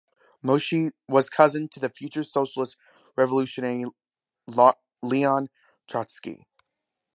Moshe 0.43 0.91
was 1.07 1.29
cousin 1.29 1.69
to 1.69 1.79
the 1.79 1.91
future 1.91 2.23
socialist 2.23 2.75
revolutionary 3.15 3.85
Leon 5.03 5.47
Trotsky. 5.87 6.47